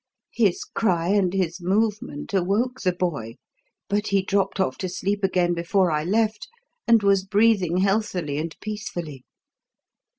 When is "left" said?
6.03-6.47